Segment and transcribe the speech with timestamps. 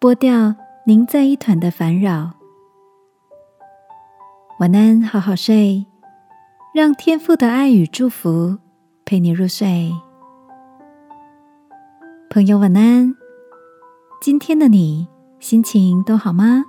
[0.00, 0.54] 剥掉
[0.86, 2.30] 凝在一团的烦扰。
[4.58, 5.84] 晚安，好好睡，
[6.72, 8.56] 让天父的爱与祝福
[9.04, 9.92] 陪你入睡。
[12.30, 13.14] 朋友，晚安。
[14.22, 15.06] 今天的你
[15.38, 16.64] 心情都好吗？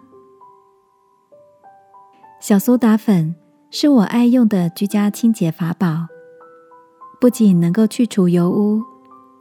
[2.42, 3.34] 小苏打粉
[3.70, 6.06] 是我爱用的居家清洁法宝，
[7.22, 8.82] 不仅能够去除油污，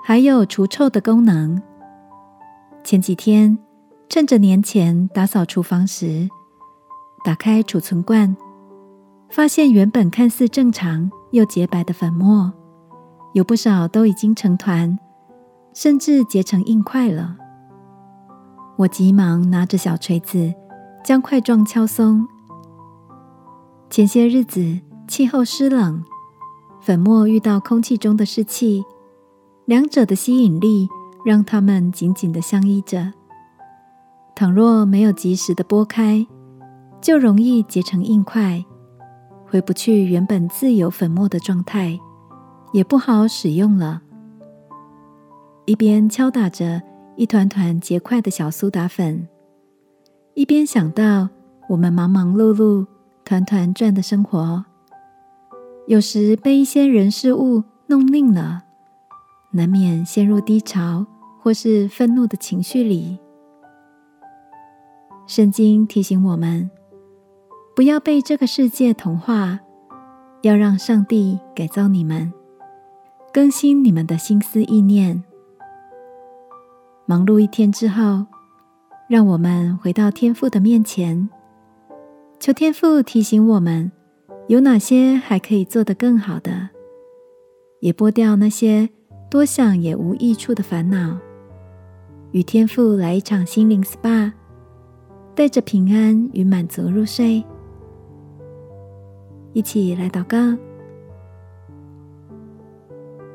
[0.04, 1.60] 还有除臭的功能。
[2.84, 3.58] 前几天
[4.10, 6.28] 趁着年前打扫厨房时，
[7.24, 8.36] 打开储存罐，
[9.28, 12.52] 发现原本看似正常又洁白的粉末，
[13.34, 14.98] 有不少都已经成团，
[15.72, 17.36] 甚至结成硬块了。
[18.78, 20.52] 我急忙拿着小锤子，
[21.04, 22.26] 将块状敲松。
[23.90, 26.02] 前些日子气候湿冷，
[26.80, 28.82] 粉末遇到空气中的湿气，
[29.66, 30.88] 两者的吸引力
[31.24, 33.12] 让它们紧紧的相依着。
[34.40, 36.26] 倘若没有及时的拨开，
[36.98, 38.64] 就容易结成硬块，
[39.44, 42.00] 回不去原本自由粉末的状态，
[42.72, 44.00] 也不好使用了。
[45.66, 46.80] 一边敲打着。
[47.16, 49.28] 一团团结块的小苏打粉，
[50.32, 51.28] 一边想到
[51.68, 52.86] 我们忙忙碌碌、
[53.26, 54.64] 团团转的生活，
[55.86, 58.62] 有时被一些人事物弄拧了，
[59.50, 61.04] 难免陷入低潮
[61.42, 63.18] 或是愤怒的情绪里。
[65.30, 66.68] 圣经提醒我们，
[67.76, 69.60] 不要被这个世界同化，
[70.42, 72.32] 要让上帝改造你们，
[73.32, 75.22] 更新你们的心思意念。
[77.06, 78.26] 忙碌一天之后，
[79.08, 81.30] 让我们回到天父的面前，
[82.40, 83.92] 求天父提醒我们
[84.48, 86.70] 有哪些还可以做得更好的，
[87.78, 88.90] 也剥掉那些
[89.30, 91.16] 多想也无益处的烦恼，
[92.32, 94.32] 与天父来一场心灵 SPA，
[95.40, 97.42] 带着平安与满足入睡。
[99.54, 100.36] 一起来祷告，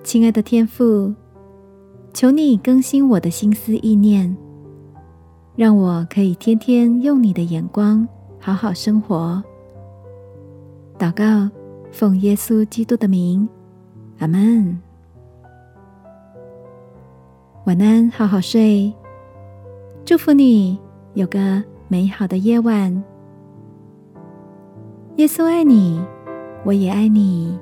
[0.04, 1.12] 亲爱的天父。
[2.14, 4.38] 求你更新我的心思意念，
[5.56, 8.08] 让我可以天天用你的眼光
[8.40, 9.44] 好好生活。
[11.00, 11.50] 祷告，
[11.92, 13.50] 奉耶稣基督的名，
[14.20, 14.80] 阿门。
[17.66, 18.94] 晚安，好好睡。
[20.06, 20.80] 祝福你
[21.16, 23.04] 有个美好的夜晚。
[25.18, 26.02] 耶稣爱你，
[26.64, 27.58] 我也爱你。